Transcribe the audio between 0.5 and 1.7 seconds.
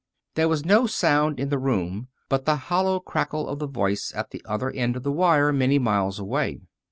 no sound in the